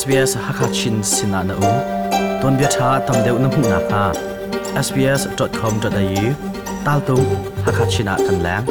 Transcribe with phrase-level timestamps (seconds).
[0.00, 1.72] SBS Hakachin Sinana U
[2.42, 4.04] Ton bia tha tam deuh na hmu kha
[4.86, 6.26] sbs.com.au
[6.86, 7.16] tal tu
[7.66, 8.64] Hakachina kan lang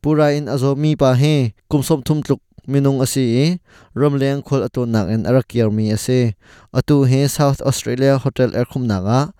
[0.02, 3.60] Pura in azo mi pa he kumsom thum tluk minung asi
[3.94, 6.34] ram leng khol ato nak en arakiar mi ase.
[6.74, 9.32] Atu he south australia hotel erkhum naga.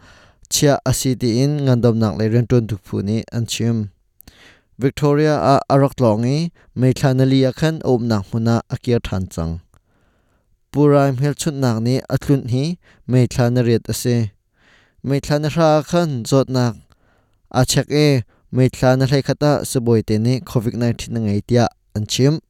[0.49, 3.91] Chia asi ti in ngandam nak le ren ton tu phu ni an chim
[4.79, 9.61] victoria a arak longi me thanali akhan om nak huna akia than chang.
[10.73, 14.33] Puraim hel chut nak ni atlun hi me thanariat ase.
[15.03, 16.77] Me thanara khan jot nak
[17.55, 21.41] E, a chek e me na hlai khata saboi te ni covid 19 na ngai
[21.47, 21.69] tia.
[21.95, 22.41] An chim.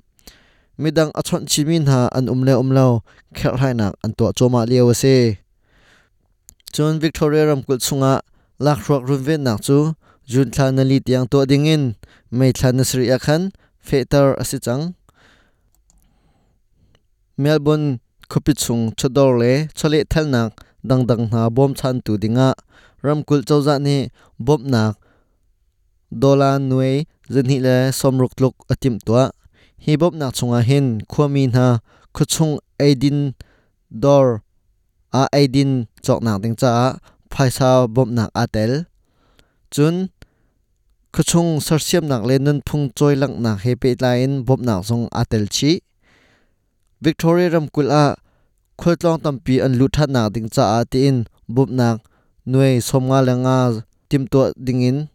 [0.79, 3.01] Midang achon chimin ha, an umle umlo
[3.35, 5.39] khel hai nak an to choma lewa se.
[6.73, 8.21] Chon Victoria ram kul chunga,
[8.59, 9.93] lak run về nak chu.
[10.27, 11.95] Jun thlan li tiang to dingin
[12.31, 13.51] mei na sri akhan
[13.87, 14.95] fetar asichang
[17.39, 20.51] melbourne khopichung chodor le chole thalnak
[20.89, 22.55] dangdang na bom chan tu dinga
[23.07, 23.97] ramkul chawza ni
[24.47, 24.93] bom nak,
[26.21, 26.95] dola nuai
[27.33, 29.25] zani le somruk luk atim tua
[29.85, 31.67] hi bom nak chunga hin khuami na
[32.15, 33.21] khuchung aidin
[34.03, 34.27] dor,
[35.21, 35.71] a aidin
[36.05, 36.71] chok nak ding cha
[37.33, 38.73] phaisa bom nak atel
[39.75, 39.97] chun
[41.17, 45.07] khachung sarsiam nak le nun phung choi lang nak he pe lain bop nak zong
[45.21, 45.73] atel chi.
[47.05, 48.05] Victoria ram kul a
[48.81, 51.19] khultlong tampi an lu that na ding cha a ti in
[51.55, 51.69] bop
[52.47, 55.09] nak nuai somnga langa tim to dingin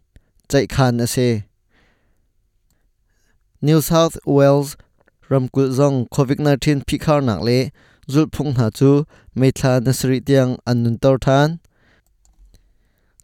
[0.48, 1.42] chai khan ase
[3.62, 4.76] new south wales
[5.30, 7.70] ram zong covid 19 phikhar nak le
[8.08, 9.04] zul phung na chu
[9.34, 11.58] meithla nasri tiang an nun tor than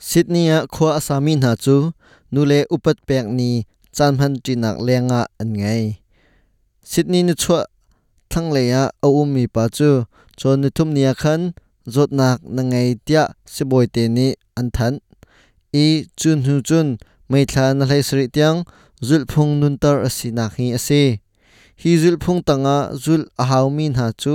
[0.00, 1.92] sydney a khwa asami na chu
[2.32, 3.50] nule upat pek ni
[3.96, 5.84] chanman tinak lenga an ngai
[6.90, 7.64] sydney ni chwa
[8.30, 10.04] thang le ya au um mi pa chu
[10.38, 11.52] chon ni thum nia khan
[11.94, 13.22] zot nak na ngai tia
[13.54, 14.26] siboi te ni
[14.58, 14.94] an than.
[15.84, 15.86] I
[16.20, 16.88] chun hu chun
[17.30, 18.58] mai thla na hlai sri tiang,
[19.06, 21.02] zul phung nun tar asi na hi ase
[21.80, 24.34] hi zul phung tanga, zul a hau min ha chu.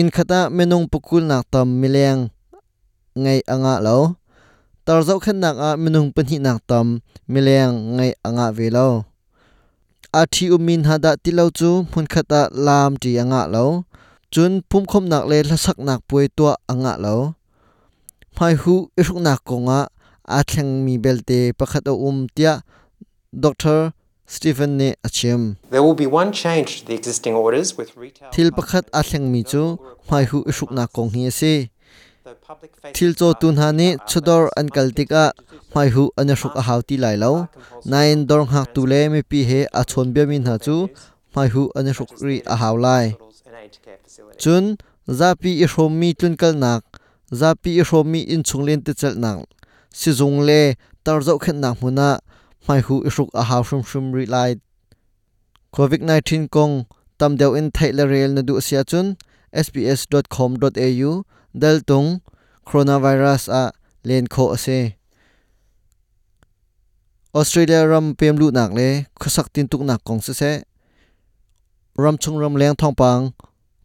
[0.00, 2.20] In khata menung pukul nak tam mileng
[3.22, 3.98] ngai anga lo.
[4.86, 6.86] Tar zau khan nak a minung panhi nak tam
[7.32, 8.88] mileng ngai anga velo
[10.20, 10.82] a thi umin
[11.22, 13.66] ti lo chu, mun khata lam ti anga lo
[14.34, 17.16] chun pum khom nak le lasak nak pui to anga lo.
[18.38, 19.80] Mai hu iruk nak konga
[20.36, 22.52] a thleng mi belte pakhat um tia
[23.44, 23.92] doctor
[24.26, 28.50] Stephen ne achim There will be one change to the existing orders with retail thil
[28.58, 29.02] pakhat a
[29.32, 29.62] mi chu
[30.10, 31.54] mai hu iruk nak kong hi se
[32.96, 35.24] thil cho tun ha ni chudor an kaltika
[35.74, 37.32] mai hu an ruk a hauti lai lo.
[37.90, 40.76] Nain dor hak tu le me pi he a chon be min ha chu
[41.34, 43.06] mai hu an ruk ri a haw lai
[44.38, 44.76] chun,
[45.08, 46.84] zapi i hrom mi tun kal nak.
[47.32, 49.48] Zapi i hrom mi in chung len te chal nak
[49.94, 50.74] si zung le,
[51.04, 51.70] tar zo khen na.
[51.80, 52.08] Huna
[52.66, 54.50] mai hu i ruk a haw shum shum ri lai.
[55.76, 56.74] Covid 19 kong,
[57.18, 59.06] tam deu in thaila rel na du sia chun.
[59.64, 61.10] Sbs.com.au
[61.62, 62.08] dal tung.
[62.66, 63.62] Coronavirus a
[64.08, 64.80] len kho ase
[67.34, 68.88] australia ram pem lu nak le.
[69.20, 70.52] Khasak tin tuk nak kong se se.
[72.02, 73.22] Ram chung ram leng thong pang.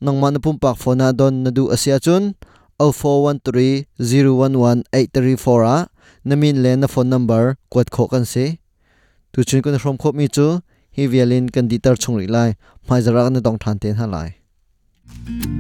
[0.02, 2.24] Nang man pum pak phone don na du asia chun
[2.80, 5.78] 0413011834 a
[6.26, 8.46] namin le na phone number kwat kho kan se
[9.32, 10.48] tu chun kun from kho mi chu
[10.96, 12.50] hi vialin kan ditar chung ri lai
[12.88, 14.30] mai zara na dong than ten ha lai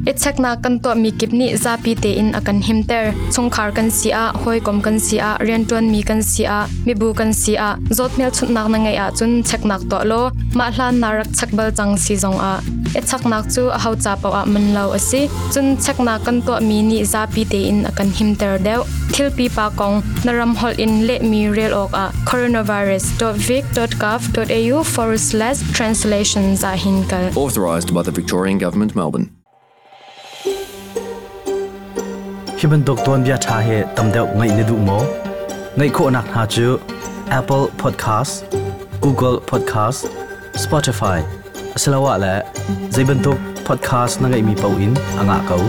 [0.09, 3.13] Ichakna kan to mi kipni zapi te in akan himter.
[3.33, 7.33] Chungkhar kan sia hoi kom kan sia rian tuan mi kan sia mi bu kan
[7.33, 7.77] sia.
[7.97, 11.71] Zot mel chut nak na ngai a chun cheknak to lo ma hlan narak chakbal
[11.77, 12.61] chang si zong a.
[12.97, 15.29] Ichaknak chu a hau cha paw a man lo asi.
[15.53, 18.81] Chun chekna kan to mi ni zapi te in akan himter deu.
[19.13, 19.95] Thil pi pa kong
[20.25, 22.05] naram hol in le mi rel ok a.
[22.29, 27.25] coronavirus.vic.gov.au forward slash translation za hinkal.
[27.35, 29.38] Authorised by the Victorian Government, Melbourne.
[32.59, 32.83] Hi ban
[33.23, 34.97] bia tha he tam deuh ngai ne du mo.
[35.77, 36.65] Ngai kho nak ha chu,
[37.37, 38.57] apple podcast,
[39.05, 40.01] google podcast,
[40.63, 41.17] spotify.
[41.75, 42.33] Asalawa la
[42.95, 45.63] zaiban tok podcast na ngai mi pau in, anga kau.